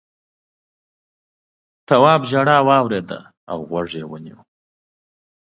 تواب 1.87 2.21
ژړا 2.29 2.57
واورېده 2.67 3.19
او 3.51 3.59
غوږ 3.69 3.89
یې 3.99 4.05
ونيو. 4.09 4.39